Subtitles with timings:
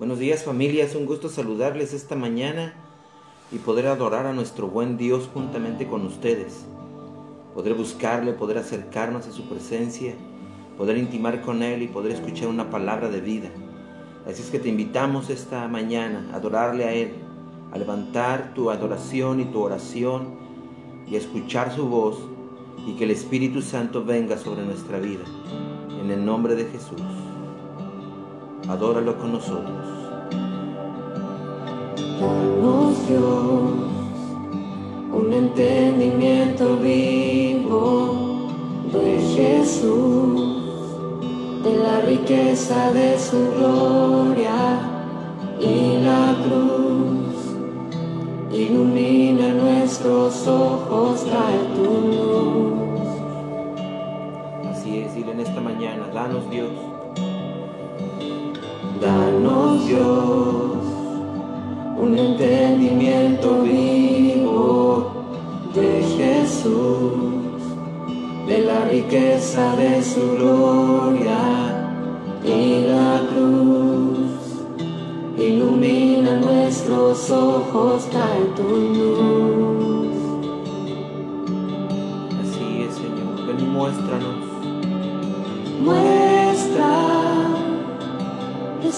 [0.00, 2.72] Buenos días familia, es un gusto saludarles esta mañana
[3.52, 6.64] y poder adorar a nuestro buen Dios juntamente con ustedes.
[7.54, 10.14] Poder buscarle, poder acercarnos a su presencia,
[10.78, 13.50] poder intimar con Él y poder escuchar una palabra de vida.
[14.26, 17.12] Así es que te invitamos esta mañana a adorarle a Él,
[17.70, 20.30] a levantar tu adoración y tu oración
[21.10, 22.16] y a escuchar su voz
[22.86, 25.24] y que el Espíritu Santo venga sobre nuestra vida.
[26.02, 27.02] En el nombre de Jesús.
[28.68, 29.70] Adóralo con nosotros.
[32.20, 33.90] Danos Dios
[35.12, 38.48] un entendimiento vivo
[38.92, 40.40] de Jesús,
[41.62, 44.80] de la riqueza de su gloria
[45.60, 47.36] y la cruz.
[48.52, 53.08] Ilumina nuestros ojos, trae tu luz.
[54.70, 56.89] Así es, dile en esta mañana, danos Dios.
[59.00, 60.70] Danos Dios
[62.00, 65.24] un entendimiento vivo
[65.74, 67.62] de Jesús,
[68.46, 71.38] de la riqueza de su gloria
[72.44, 74.30] y la cruz.
[75.38, 79.29] Ilumina nuestros ojos, trae tu luz.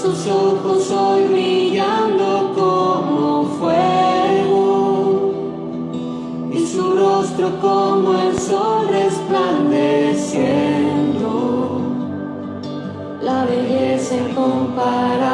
[0.02, 5.32] Esos ojos hoy brillando como fuego
[6.52, 11.82] y su rostro como el sol resplandeciendo.
[13.22, 15.31] La belleza incomparable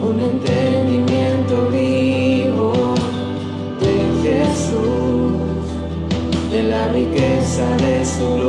[0.00, 2.94] Un entendimiento vivo
[3.80, 5.66] de Jesús,
[6.50, 8.47] de la riqueza de su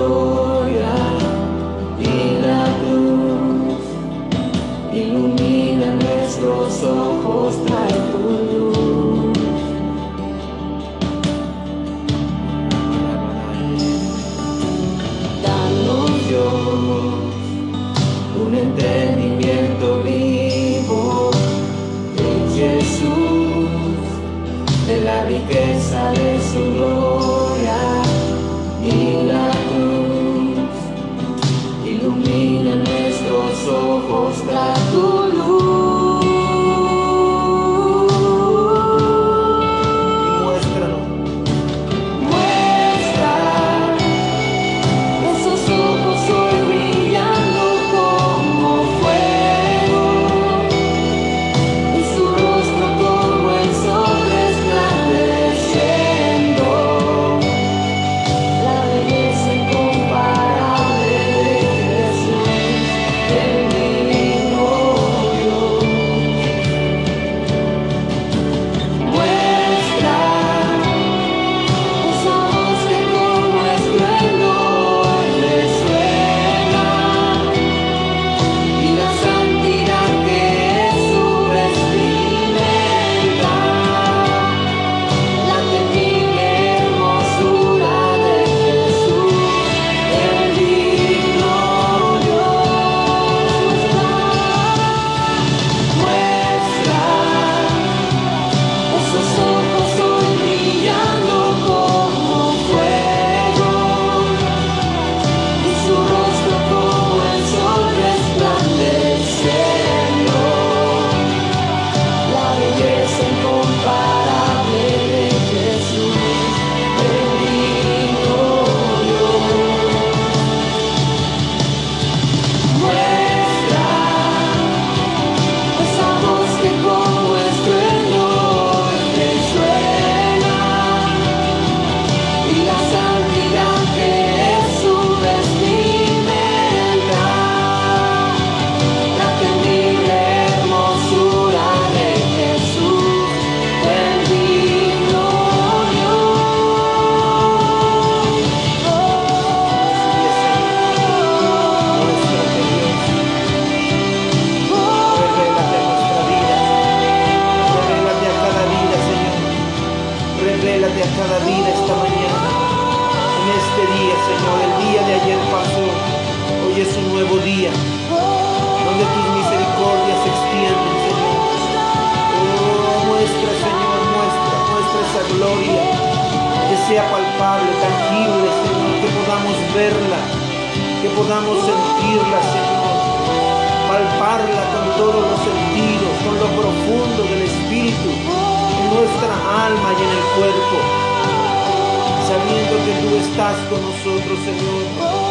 [193.39, 194.83] estás con nosotros, Señor,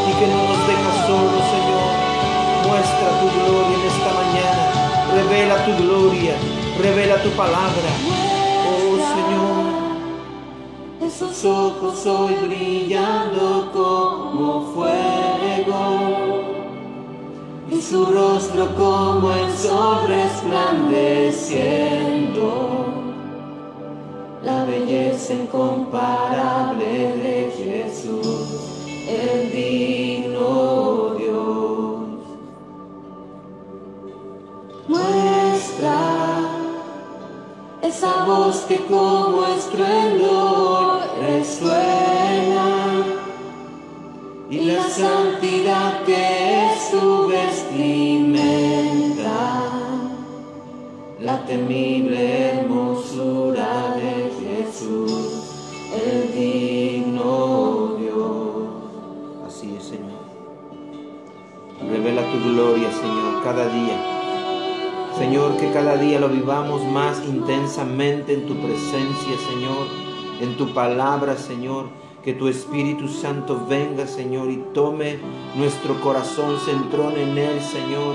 [0.09, 1.93] y que no nos dejas solos, Señor.
[2.67, 4.63] Muestra tu gloria en esta mañana.
[5.15, 6.35] Revela tu gloria,
[6.81, 7.91] revela tu palabra.
[8.67, 9.67] Oh Señor.
[11.07, 15.83] Esos ojos hoy brillando como fuego
[17.71, 22.98] y su rostro como el sol resplandeciendo la
[24.69, 26.85] belleza incomparable
[27.23, 32.01] de Jesús, el digno Dios.
[34.87, 35.99] Muestra
[37.83, 42.69] esa voz que como estruendo resuena
[44.51, 48.91] y la santidad que es su vestimenta,
[51.21, 51.98] la temible
[65.19, 69.89] Señor, que cada día lo vivamos más intensamente en tu presencia, Señor,
[70.41, 71.87] en tu palabra, Señor.
[72.23, 75.19] Que tu Espíritu Santo venga, Señor, y tome
[75.57, 78.15] nuestro corazón, se entrone en él, Señor.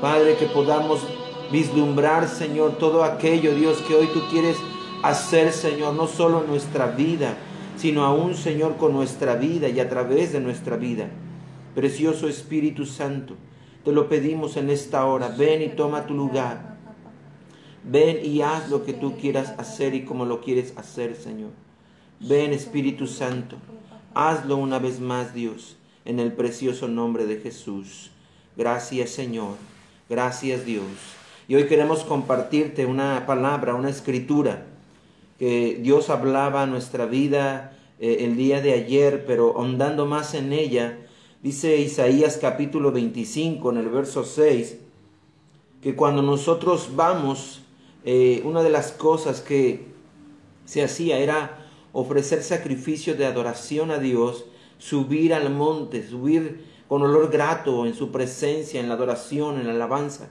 [0.00, 1.06] Padre, que podamos
[1.52, 4.56] vislumbrar, Señor, todo aquello, Dios, que hoy tú quieres
[5.04, 7.36] hacer, Señor, no solo en nuestra vida,
[7.76, 11.10] sino aún, Señor, con nuestra vida y a través de nuestra vida.
[11.76, 13.36] Precioso Espíritu Santo,
[13.84, 15.28] te lo pedimos en esta hora.
[15.28, 16.76] Ven y toma tu lugar.
[17.84, 21.50] Ven y haz lo que tú quieras hacer y como lo quieres hacer, Señor.
[22.20, 23.56] Ven, Espíritu Santo.
[24.12, 28.10] Hazlo una vez más, Dios, en el precioso nombre de Jesús.
[28.56, 29.54] Gracias, Señor.
[30.08, 30.84] Gracias, Dios.
[31.48, 34.66] Y hoy queremos compartirte una palabra, una escritura
[35.38, 40.52] que Dios hablaba a nuestra vida eh, el día de ayer, pero ahondando más en
[40.52, 40.98] ella,
[41.42, 44.78] dice Isaías capítulo 25 en el verso 6,
[45.80, 47.62] que cuando nosotros vamos,
[48.04, 49.86] eh, una de las cosas que
[50.66, 54.44] se hacía era ofrecer sacrificio de adoración a Dios,
[54.78, 59.72] subir al monte, subir con olor grato en su presencia, en la adoración, en la
[59.72, 60.30] alabanza.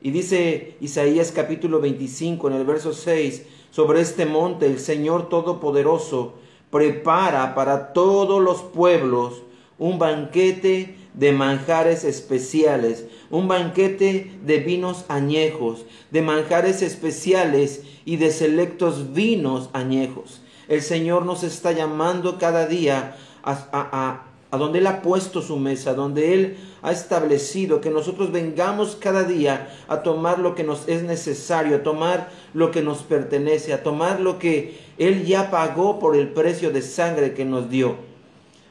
[0.00, 6.34] Y dice Isaías capítulo 25 en el verso 6, sobre este monte el Señor Todopoderoso
[6.70, 9.42] prepara para todos los pueblos
[9.80, 18.30] un banquete de manjares especiales, un banquete de vinos añejos, de manjares especiales y de
[18.30, 20.42] selectos vinos añejos.
[20.68, 25.56] El Señor nos está llamando cada día a, a, a, donde Él ha puesto su
[25.56, 30.86] mesa, donde Él ha establecido que nosotros vengamos cada día a tomar lo que nos
[30.88, 35.98] es necesario, a tomar lo que nos pertenece, a tomar lo que Él ya pagó
[35.98, 38.09] por el precio de sangre que nos dio.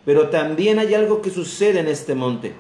[0.06, 2.54] Pero también hay algo que sucede en este monte.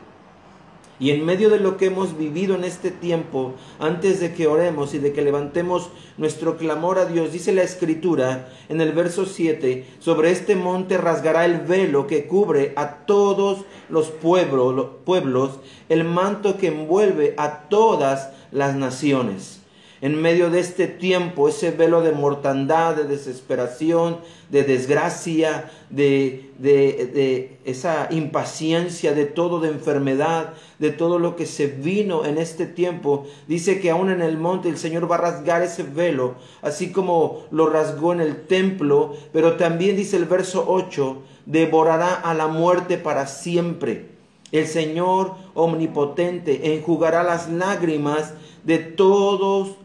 [0.99, 4.93] Y en medio de lo que hemos vivido en este tiempo, antes de que oremos
[4.93, 9.85] y de que levantemos nuestro clamor a Dios, dice la escritura en el verso 7,
[9.99, 16.57] sobre este monte rasgará el velo que cubre a todos los pueblos, pueblos el manto
[16.57, 19.58] que envuelve a todas las naciones
[20.01, 24.17] en medio de este tiempo, ese velo de mortandad, de desesperación,
[24.49, 31.67] de desgracia, de, de, esa impaciencia, de todo, de enfermedad, de todo lo que se
[31.67, 35.61] vino en este tiempo, dice que aún en el monte el Señor va a rasgar
[35.61, 41.21] ese velo, así como lo rasgó en el templo, pero también dice el verso 8,
[41.45, 44.07] devorará a la muerte para siempre.
[44.51, 49.75] El Señor omnipotente enjugará las lágrimas de todos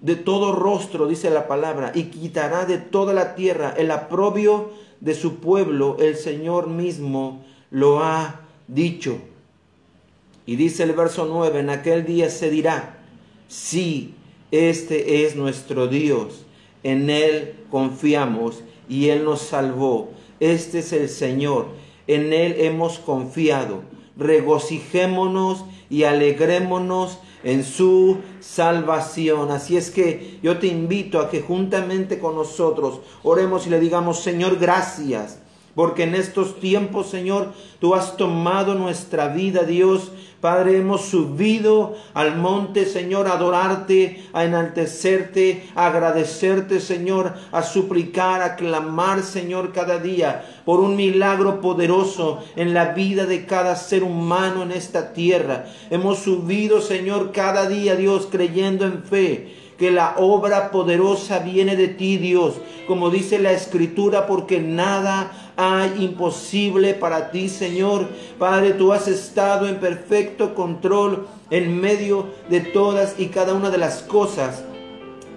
[0.00, 5.14] de todo rostro, dice la palabra, y quitará de toda la tierra el aprobio de
[5.14, 5.96] su pueblo.
[5.98, 9.18] El Señor mismo lo ha dicho.
[10.46, 12.98] Y dice el verso 9, en aquel día se dirá,
[13.48, 14.14] sí,
[14.50, 16.46] este es nuestro Dios,
[16.82, 20.10] en Él confiamos y Él nos salvó.
[20.40, 21.66] Este es el Señor,
[22.06, 23.82] en Él hemos confiado.
[24.16, 29.50] Regocijémonos y alegrémonos en su salvación.
[29.50, 34.20] Así es que yo te invito a que juntamente con nosotros oremos y le digamos,
[34.20, 35.38] Señor, gracias
[35.78, 40.10] porque en estos tiempos, Señor, tú has tomado nuestra vida, Dios.
[40.40, 48.42] Padre, hemos subido al monte, Señor, a adorarte, a enaltecerte, a agradecerte, Señor, a suplicar,
[48.42, 54.02] a clamar, Señor, cada día por un milagro poderoso en la vida de cada ser
[54.02, 55.66] humano en esta tierra.
[55.90, 61.88] Hemos subido, Señor, cada día, Dios, creyendo en fe que la obra poderosa viene de
[61.88, 62.54] ti, Dios,
[62.88, 68.08] como dice la Escritura, porque nada hay imposible para ti, Señor.
[68.38, 73.78] Padre, tú has estado en perfecto control en medio de todas y cada una de
[73.78, 74.64] las cosas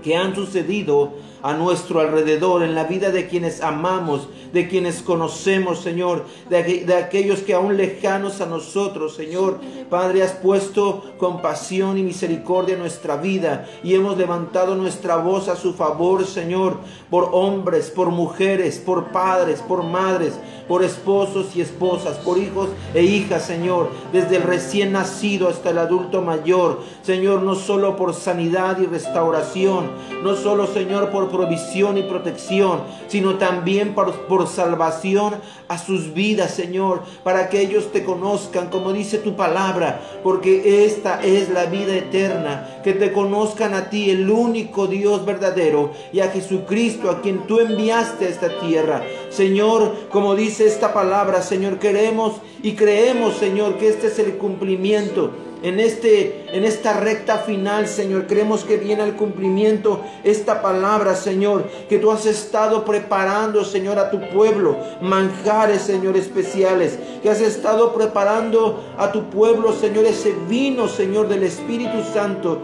[0.03, 5.79] que han sucedido a nuestro alrededor, en la vida de quienes amamos, de quienes conocemos,
[5.79, 9.60] Señor, de, aquellos que aún lejanos a nosotros, Señor.
[9.89, 15.55] Padre, has puesto compasión y misericordia en nuestra vida y hemos levantado nuestra voz a
[15.55, 16.77] su favor, Señor,
[17.10, 20.33] por hombres, por mujeres, por padres, por madres,
[20.67, 25.77] por esposos y esposas, por hijos e hijas, Señor, desde el recién nacido hasta el
[25.77, 29.91] adulto mayor, Señor, no solo por sanidad y restauración,
[30.24, 35.36] no solo, Señor, por provisión y protección, sino también por, por salvación
[35.68, 41.24] a sus vidas, Señor, para que ellos te conozcan, como dice tu palabra, porque esta
[41.24, 46.30] es la vida eterna, que te conozcan a ti, el único Dios verdadero, y a
[46.30, 49.02] Jesucristo, a quien tú enviaste a esta tierra.
[49.30, 55.32] Señor, como dice esta palabra, Señor, queremos y creemos, Señor, que este es el cumplimiento
[55.63, 58.27] en, este, en esta recta final, Señor.
[58.27, 64.10] Creemos que viene al cumplimiento esta palabra, Señor, que tú has estado preparando, Señor, a
[64.10, 70.88] tu pueblo, manjares, Señor, especiales, que has estado preparando a tu pueblo, Señor, ese vino,
[70.88, 72.62] Señor, del Espíritu Santo,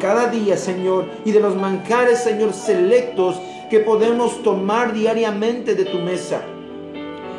[0.00, 3.36] cada día, Señor, y de los manjares, Señor, selectos
[3.70, 6.42] que podemos tomar diariamente de tu mesa.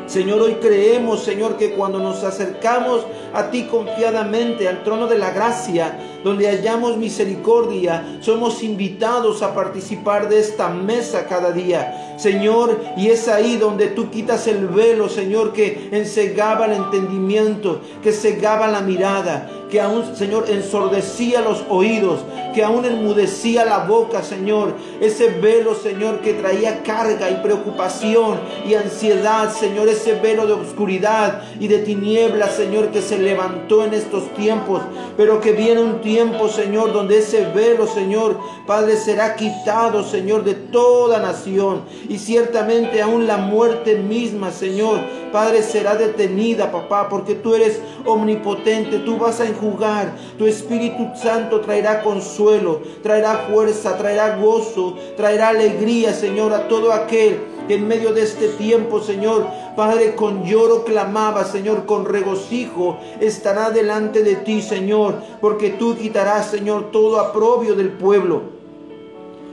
[0.06, 5.32] Señor, hoy creemos, Señor, que cuando nos acercamos a ti confiadamente al trono de la
[5.32, 12.16] gracia, donde hallamos misericordia, somos invitados a participar de esta mesa cada día.
[12.16, 18.10] Señor, y es ahí donde tú quitas el velo, Señor, que ensegaba el entendimiento, que
[18.10, 22.20] cegaba la mirada, que aún, Señor, ensordecía los oídos,
[22.54, 24.74] que aún enmudecía la boca, Señor.
[25.00, 31.42] Ese velo, Señor, que traía carga y preocupación y ansiedad, Señor, ese velo de oscuridad
[31.60, 34.82] y de tinieblas, Señor, que se levantó en estos tiempos,
[35.16, 36.15] pero que viene un tiempo,
[36.48, 41.82] Señor, donde ese velo, Señor, Padre, será quitado, Señor, de toda nación.
[42.08, 49.00] Y ciertamente aún la muerte misma, Señor, Padre, será detenida, papá, porque tú eres omnipotente,
[49.00, 56.14] tú vas a enjugar, tu Espíritu Santo traerá consuelo, traerá fuerza, traerá gozo, traerá alegría,
[56.14, 59.46] Señor, a todo aquel que en medio de este tiempo, Señor,
[59.76, 66.50] Padre, con lloro clamaba, Señor, con regocijo estará delante de ti, Señor, porque tú quitarás,
[66.50, 68.42] Señor, todo aprobio del pueblo.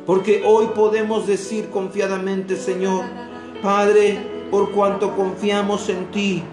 [0.05, 3.05] Porque hoy podemos decir confiadamente, Señor,
[3.61, 4.19] Padre,
[4.51, 6.43] por cuanto confiamos en ti,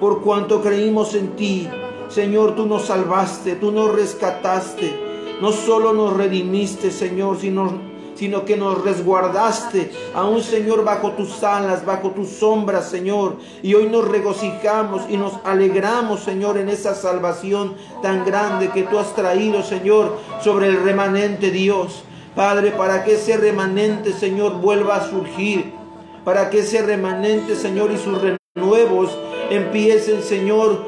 [0.00, 1.68] por cuanto creímos en ti.
[2.08, 4.92] Señor, tú nos salvaste, tú nos rescataste.
[5.40, 11.84] No solo nos redimiste, Señor, sino, sino que nos resguardaste, aún, Señor, bajo tus alas,
[11.84, 13.36] bajo tus sombras, Señor.
[13.62, 18.98] Y hoy nos regocijamos y nos alegramos, Señor, en esa salvación tan grande que tú
[18.98, 22.04] has traído, Señor, sobre el remanente Dios.
[22.34, 25.84] Padre, para que ese remanente, Señor, vuelva a surgir
[26.24, 29.16] para que ese remanente, Señor, y sus renuevos
[29.50, 30.86] empiecen, Señor,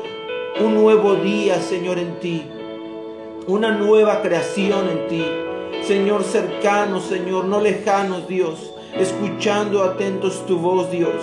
[0.60, 2.46] un nuevo día, Señor, en ti.
[3.46, 5.24] Una nueva creación en ti.
[5.86, 8.72] Señor, cercano, Señor, no lejanos, Dios.
[8.94, 11.14] Escuchando atentos tu voz, Dios.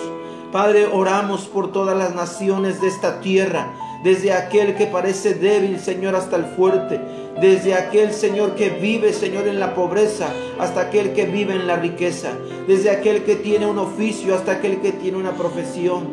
[0.52, 3.74] Padre, oramos por todas las naciones de esta tierra
[4.04, 7.00] desde aquel que parece débil, Señor, hasta el fuerte,
[7.40, 10.28] desde aquel, Señor, que vive, Señor, en la pobreza,
[10.60, 12.32] hasta aquel que vive en la riqueza,
[12.68, 16.08] desde aquel que tiene un oficio, hasta aquel que tiene una profesión,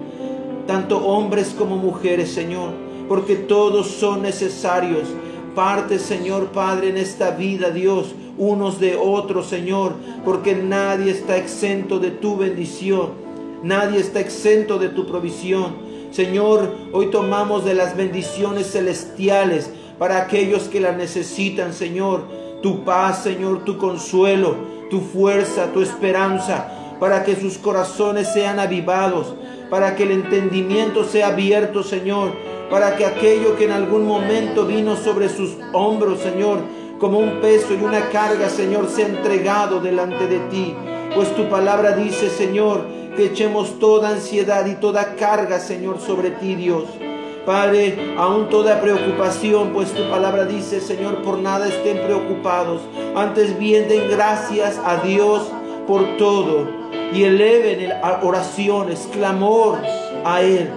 [0.68, 2.70] tanto hombres como mujeres, Señor,
[3.08, 5.08] porque todos son necesarios.
[5.54, 11.98] Parte, Señor Padre, en esta vida, Dios, unos de otros, Señor, porque nadie está exento
[11.98, 13.10] de tu bendición,
[13.62, 15.74] nadie está exento de tu provisión.
[16.12, 22.24] Señor, hoy tomamos de las bendiciones celestiales para aquellos que las necesitan, Señor.
[22.62, 24.54] Tu paz, Señor, tu consuelo,
[24.88, 29.34] tu fuerza, tu esperanza, para que sus corazones sean avivados,
[29.68, 32.32] para que el entendimiento sea abierto, Señor,
[32.70, 36.60] para que aquello que en algún momento vino sobre sus hombros, Señor,
[37.00, 40.74] como un peso y una carga, Señor, sea entregado delante de ti.
[41.14, 42.86] Pues tu palabra dice, Señor,
[43.16, 46.84] que echemos toda ansiedad y toda carga, Señor, sobre ti, Dios.
[47.44, 52.82] Padre, aún toda preocupación, pues tu palabra dice, Señor, por nada estén preocupados.
[53.16, 55.50] Antes bien den gracias a Dios
[55.86, 56.68] por todo
[57.12, 59.78] y eleven oraciones, clamor
[60.24, 60.70] a Él.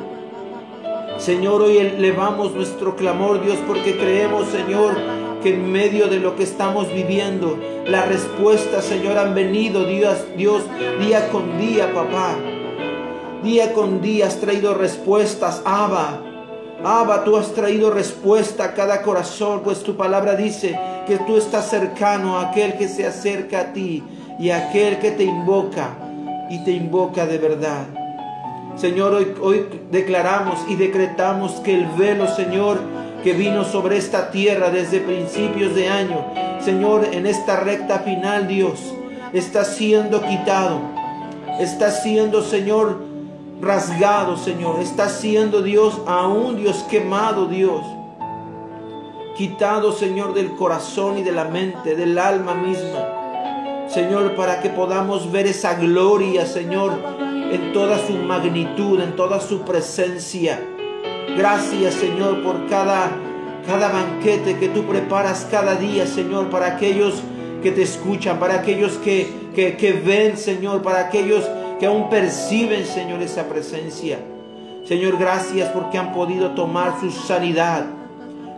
[1.24, 4.94] Señor, hoy elevamos nuestro clamor, Dios, porque creemos, Señor,
[5.42, 10.64] que en medio de lo que estamos viviendo, las respuestas, Señor, han venido, Dios, Dios,
[11.00, 12.36] día con día, papá.
[13.42, 16.20] Día con día has traído respuestas, Abba.
[16.84, 20.78] Abba, tú has traído respuesta a cada corazón, pues tu palabra dice
[21.08, 24.04] que tú estás cercano a aquel que se acerca a ti
[24.38, 25.96] y a aquel que te invoca
[26.50, 28.03] y te invoca de verdad.
[28.76, 32.80] Señor, hoy, hoy declaramos y decretamos que el velo, Señor,
[33.24, 36.26] que vino sobre esta tierra desde principios de año,
[36.60, 38.80] Señor, en esta recta final, Dios,
[39.34, 40.80] está siendo quitado.
[41.60, 43.00] Está siendo, Señor,
[43.62, 44.80] rasgado, Señor.
[44.80, 47.82] Está siendo, Dios, aún Dios quemado, Dios.
[49.38, 53.88] Quitado, Señor, del corazón y de la mente, del alma misma.
[53.88, 56.94] Señor, para que podamos ver esa gloria, Señor,
[57.52, 60.60] en toda su magnitud, en toda su presencia.
[61.36, 63.12] Gracias, Señor, por cada
[63.66, 67.22] cada banquete que tú preparas cada día, Señor, para aquellos
[67.62, 73.22] que te escuchan, para aquellos que, que, ven, Señor, para aquellos que aún perciben, Señor,
[73.22, 74.20] esa presencia.
[74.86, 77.86] Señor, gracias porque han podido tomar su sanidad,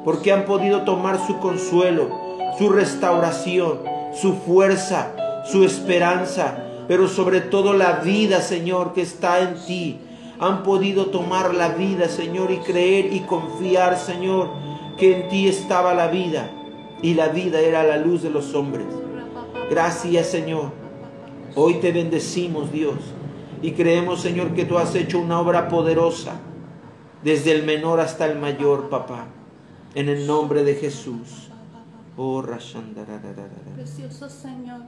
[0.03, 2.09] porque han podido tomar su consuelo,
[2.57, 3.79] su restauración,
[4.19, 5.11] su fuerza,
[5.51, 9.99] su esperanza, pero sobre todo la vida, Señor, que está en ti.
[10.39, 14.49] Han podido tomar la vida, Señor, y creer y confiar, Señor,
[14.97, 16.49] que en ti estaba la vida
[17.01, 18.85] y la vida era la luz de los hombres.
[19.69, 20.71] Gracias Señor.
[21.55, 22.95] Hoy te bendecimos Dios
[23.61, 26.33] y creemos Señor que tú has hecho una obra poderosa
[27.23, 29.27] desde el menor hasta el mayor, papá.
[29.93, 31.49] En el nombre de Jesús.
[32.17, 32.43] Oh,
[33.75, 34.81] Precioso Señor.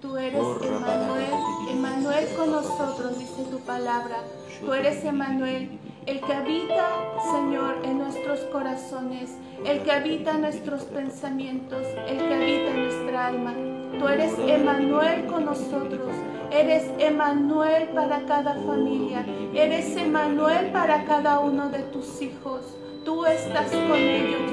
[0.00, 1.32] Tú eres Emanuel,
[1.72, 4.18] Emanuel con nosotros, dice tu palabra.
[4.60, 6.88] Tú eres Emanuel, el que habita,
[7.32, 13.26] Señor, en nuestros corazones, el que habita en nuestros pensamientos, el que habita en nuestra
[13.26, 13.54] alma.
[13.98, 16.14] Tú eres Emanuel con nosotros,
[16.52, 22.60] eres Emanuel para cada familia, eres Emanuel para cada uno de tus hijos.
[23.04, 24.52] Tú estás con ellos,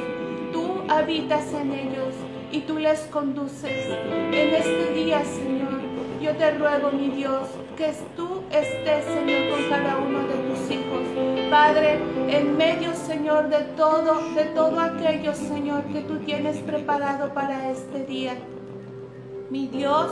[0.51, 2.15] tú habitas en ellos
[2.55, 3.85] y tú les conduces.
[4.31, 5.81] En este día, Señor,
[6.21, 11.01] yo te ruego, mi Dios, que tú estés, Señor, con cada uno de tus hijos.
[11.51, 17.71] Padre, en medio, Señor, de todo, de todo aquello, Señor, que tú tienes preparado para
[17.71, 18.35] este día.
[19.49, 20.11] Mi Dios,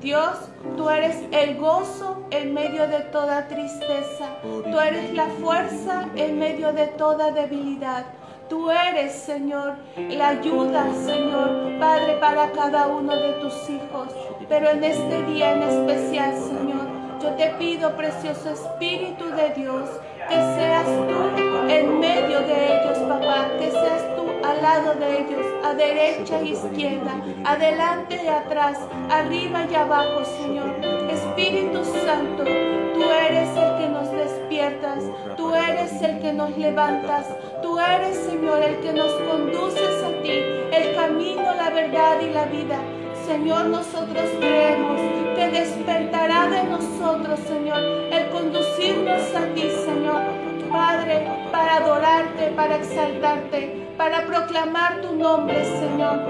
[0.00, 0.38] Dios,
[0.76, 4.36] tú eres el gozo en medio de toda tristeza.
[4.42, 8.06] Tú eres la fuerza en medio de toda debilidad.
[8.52, 14.08] Tú eres, Señor, la ayuda, Señor, Padre, para cada uno de tus hijos.
[14.46, 16.86] Pero en este día en especial, Señor,
[17.22, 19.88] yo te pido, precioso Espíritu de Dios,
[20.28, 25.46] que seas tú en medio de ellos, papá, que seas tú al lado de ellos,
[25.64, 27.12] a derecha e izquierda,
[27.46, 30.76] adelante y atrás, arriba y abajo, Señor.
[31.10, 34.12] Espíritu Santo, tú eres el que nos
[34.52, 35.04] despiertas,
[35.36, 37.26] tú eres el que nos levantas,
[37.62, 40.30] tú eres, Señor, el que nos conduces a ti,
[40.72, 42.78] el camino, la verdad y la vida.
[43.26, 45.00] Señor, nosotros creemos
[45.36, 47.80] que despertará de nosotros, Señor,
[48.12, 50.22] el conducirnos a ti, Señor.
[50.70, 56.20] Padre, para adorarte, para exaltarte, para proclamar tu nombre, Señor.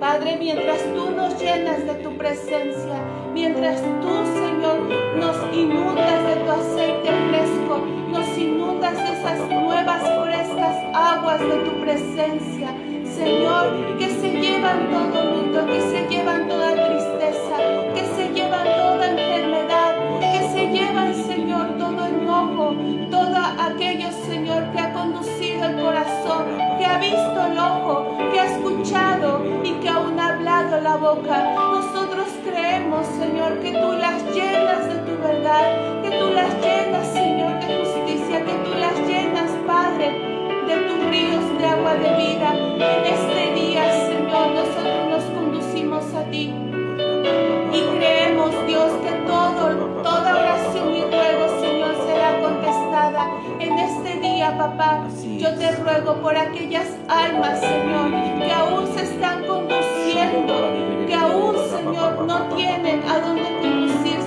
[0.00, 2.98] Padre, mientras tú nos llenas de tu presencia,
[3.38, 4.80] mientras tú, Señor,
[5.16, 11.72] nos inundas de tu aceite fresco, nos inundas de esas nuevas frescas aguas de tu
[11.80, 12.68] presencia,
[13.04, 15.66] Señor, que se llevan todo luto,
[56.16, 58.10] por aquellas almas, Señor,
[58.42, 60.54] que aún se están conduciendo,
[61.06, 64.26] que aún, Señor, no tienen a dónde conducirse.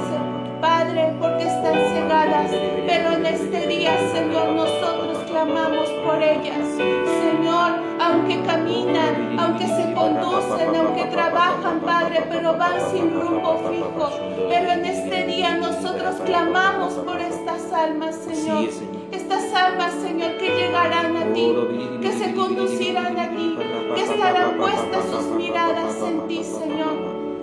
[0.61, 2.51] Padre, porque están cegadas,
[2.85, 6.67] pero en este día, Señor, nosotros clamamos por ellas.
[6.77, 14.09] Señor, aunque caminan, aunque se conducen, aunque trabajan, Padre, pero van sin rumbo fijo.
[14.49, 19.00] Pero en este día nosotros clamamos por estas almas, Señor.
[19.31, 21.53] Almas, Señor, que llegarán a ti,
[22.01, 23.57] que se conducirán a ti,
[23.95, 26.93] que estarán puestas sus miradas en ti, Señor.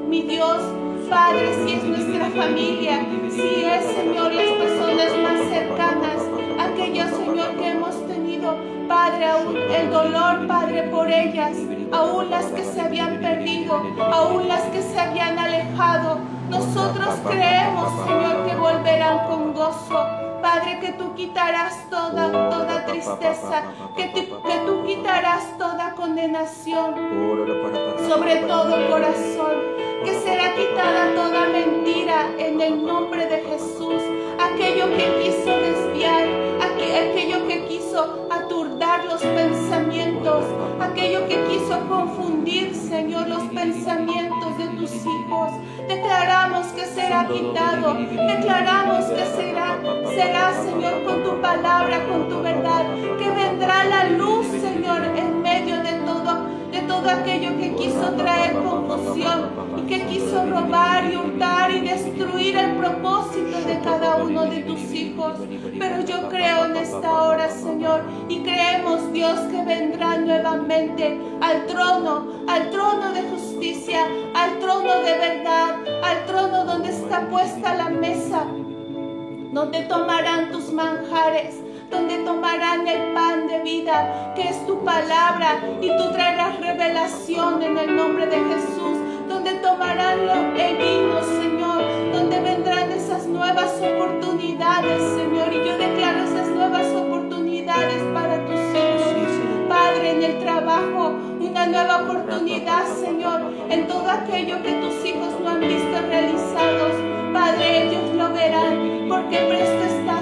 [0.06, 0.60] Mi Dios,
[1.08, 6.22] Padre, si es nuestra familia, si es, Señor, las personas más cercanas,
[6.58, 11.56] aquellas, Señor, que hemos tenido, Padre, aún el dolor, Padre, por ellas,
[11.90, 16.18] aún las que se habían perdido, aún las que se habían alejado.
[16.50, 20.17] Nosotros creemos, Señor, que volverán con gozo.
[20.40, 23.62] Padre, que tú quitarás toda, toda tristeza,
[23.96, 26.94] que, que tú quitarás toda condenación
[28.08, 34.02] sobre todo el corazón que será quitada toda mentira en el nombre de Jesús.
[34.38, 36.28] Aquello que quiso desviar,
[36.60, 38.27] aquello que quiso
[38.78, 40.44] aturdar los pensamientos,
[40.80, 45.52] aquello que quiso confundir, Señor, los pensamientos de tus hijos.
[45.88, 49.78] Declaramos que será quitado, declaramos que será,
[50.14, 52.84] será, Señor, con tu palabra, con tu verdad,
[53.18, 55.37] que vendrá la luz, Señor, en
[56.98, 62.76] todo aquello que quiso traer confusión y que quiso robar y hurtar y destruir el
[62.76, 65.34] propósito de cada uno de tus hijos.
[65.78, 72.26] Pero yo creo en esta hora, Señor, y creemos, Dios, que vendrá nuevamente al trono,
[72.48, 74.00] al trono de justicia,
[74.34, 78.44] al trono de verdad, al trono donde está puesta la mesa,
[79.52, 85.88] donde tomarán tus manjares donde tomarán el pan de vida, que es tu palabra, y
[85.88, 88.98] tú traerás revelación en el nombre de Jesús,
[89.28, 90.20] donde tomarán
[90.56, 98.02] el vino, Señor, donde vendrán esas nuevas oportunidades, Señor, y yo declaro esas nuevas oportunidades
[98.14, 99.68] para tus hijos.
[99.68, 105.50] Padre, en el trabajo, una nueva oportunidad, Señor, en todo aquello que tus hijos no
[105.50, 106.92] han visto realizados.
[107.32, 110.17] Padre, ellos lo verán, porque presto está,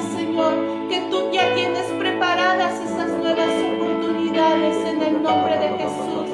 [0.96, 6.26] que tú ya tienes preparadas esas nuevas oportunidades en el nombre de Jesús.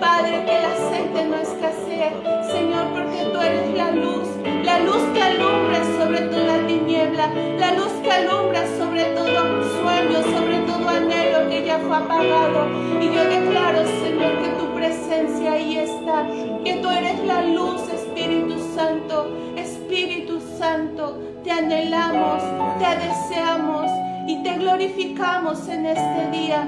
[0.00, 2.10] Padre, que el aceite no escasee,
[2.50, 4.26] Señor, porque tú eres la luz,
[4.64, 10.58] la luz que alumbra sobre toda tiniebla, la luz que alumbra sobre todo sueño, sobre
[10.66, 12.66] todo anhelo que ya fue apagado.
[13.00, 16.26] Y yo declaro, Señor, que tu presencia ahí está,
[16.64, 22.42] que tú eres la luz, Espíritu Santo, Espíritu Santo, te anhelamos,
[22.80, 23.88] te deseamos
[24.28, 26.66] y te glorificamos en este día.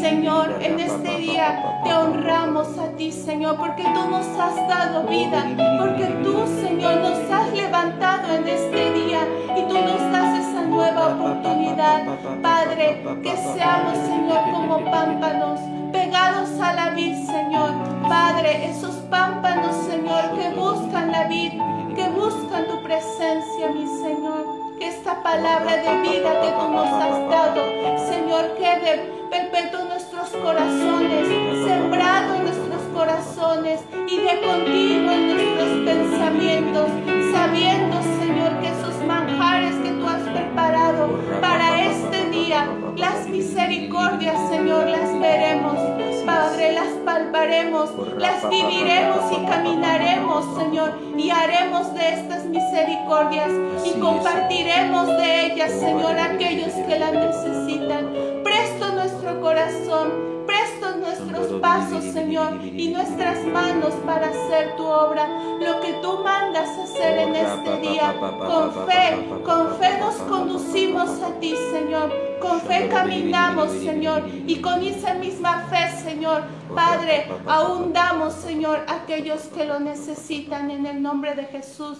[0.00, 5.44] Señor, en este día te honramos a ti, Señor, porque tú nos has dado vida,
[5.78, 9.20] porque tú, Señor, nos has levantado en este día
[9.56, 12.04] y tú nos das esa nueva oportunidad.
[12.42, 15.60] Padre, que seamos, Señor, como pámpanos
[15.92, 17.70] pegados a la vid, Señor.
[18.08, 21.52] Padre, esos pámpanos, Señor, que buscan la vid,
[21.94, 24.45] que buscan tu presencia, mi Señor.
[24.86, 27.64] Esta palabra de vida que tú nos has dado,
[28.08, 31.26] Señor, quede perpetuo en nuestros corazones,
[31.66, 36.88] sembrado en nuestros corazones y de continuo en nuestros pensamientos,
[37.32, 44.86] sabiendo, Señor, que esos manjares que tú has preparado para este día, las misericordias, Señor,
[44.86, 45.78] las veremos.
[46.24, 53.50] Padre, las palparemos, las viviremos y caminaremos, Señor, y haremos de estas misericordias
[53.84, 58.10] y compartiremos de ellas, Señor, aquellos que las necesitan.
[58.42, 65.28] Presto nuestro corazón presto nuestros pasos, Señor, y nuestras manos para hacer tu obra,
[65.60, 68.14] lo que tú mandas hacer en este día.
[68.18, 72.25] Con fe, con fe nos conducimos a ti, Señor.
[72.40, 76.42] Con fe caminamos, Señor, y con esa misma fe, Señor,
[76.74, 81.98] Padre, aún damos, Señor, a aquellos que lo necesitan en el nombre de Jesús.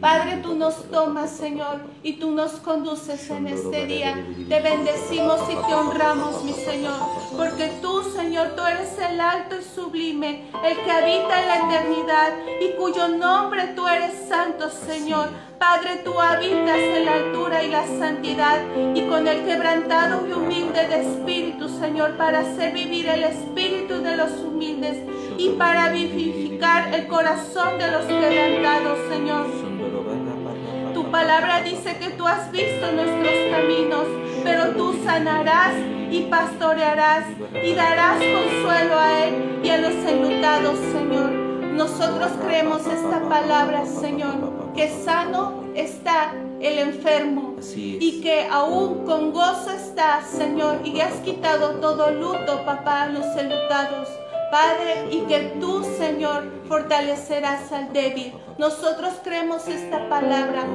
[0.00, 4.24] Padre, tú nos tomas, Señor, y tú nos conduces en este día.
[4.48, 7.00] Te bendecimos y te honramos, mi Señor,
[7.36, 12.32] porque tú, Señor, tú eres el alto y sublime, el que habita en la eternidad
[12.60, 15.28] y cuyo nombre tú eres santo, Señor.
[15.62, 18.62] Padre, tú habitas en la altura y la santidad
[18.96, 24.16] y con el quebrantado y humilde de espíritu, Señor, para hacer vivir el espíritu de
[24.16, 24.98] los humildes
[25.38, 29.46] y para vivificar el corazón de los quebrantados, Señor.
[30.94, 34.06] Tu palabra dice que tú has visto nuestros caminos,
[34.42, 35.74] pero tú sanarás
[36.10, 37.24] y pastorearás
[37.62, 41.41] y darás consuelo a él y a los enlutados, Señor.
[41.72, 49.70] Nosotros creemos esta palabra, Señor, que sano está el enfermo y que aún con gozo
[49.70, 54.08] está, Señor, y has quitado todo luto, papá, a los enlutados.
[54.50, 58.34] Padre, y que tú, Señor, fortalecerás al débil.
[58.58, 60.66] Nosotros creemos esta palabra,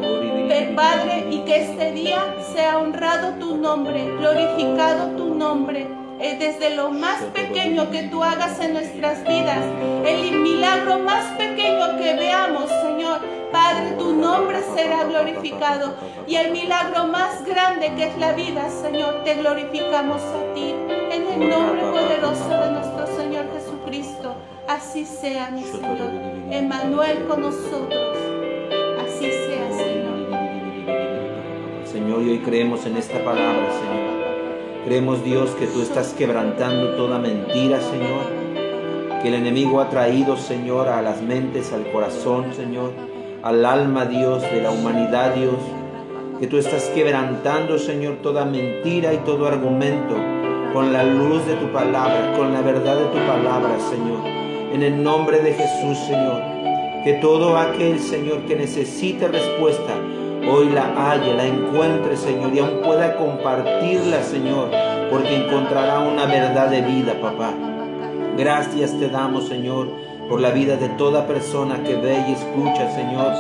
[0.76, 7.22] Padre, y que este día sea honrado tu nombre, glorificado tu nombre desde lo más
[7.34, 9.64] pequeño que tú hagas en nuestras vidas,
[10.06, 13.20] el milagro más pequeño que veamos, Señor.
[13.52, 15.96] Padre, tu nombre será glorificado
[16.28, 20.76] y el milagro más grande que es la vida, Señor, te glorificamos a ti.
[21.12, 24.36] En el nombre poderoso de nuestro Señor Jesucristo,
[24.68, 26.12] así sea, mi Señor.
[26.52, 28.18] Emanuel con nosotros,
[29.06, 30.18] así sea, Señor.
[31.86, 34.07] Señor, y hoy creemos en esta palabra, Señor.
[34.88, 38.22] Creemos, Dios, que tú estás quebrantando toda mentira, Señor.
[39.22, 42.92] Que el enemigo ha traído, Señor, a las mentes, al corazón, Señor.
[43.44, 45.58] Al alma, Dios, de la humanidad, Dios.
[46.40, 50.16] Que tú estás quebrantando, Señor, toda mentira y todo argumento
[50.72, 54.22] con la luz de tu palabra, con la verdad de tu palabra, Señor.
[54.72, 56.42] En el nombre de Jesús, Señor.
[57.04, 59.96] Que todo aquel, Señor, que necesite respuesta,
[60.50, 64.70] hoy la haya, la encuentre, Señor, y aún pueda compartirla, Señor,
[65.10, 67.54] porque encontrará una verdad de vida, papá.
[68.38, 69.90] Gracias te damos, Señor,
[70.30, 73.34] por la vida de toda persona que ve y escucha, Señor,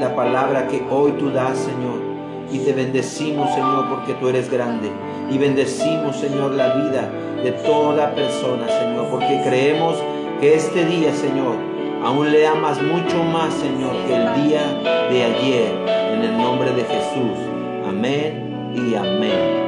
[0.00, 2.04] la palabra que hoy tú das, Señor.
[2.52, 4.90] Y te bendecimos, Señor, porque tú eres grande.
[5.30, 7.10] Y bendecimos, Señor, la vida
[7.42, 9.96] de toda persona, Señor, porque creemos
[10.40, 11.56] que este día, Señor,
[12.04, 14.66] aún le amas mucho más, Señor, que el día
[15.10, 15.72] de ayer.
[16.12, 17.38] En el nombre de Jesús.
[17.86, 19.65] Amén y amén.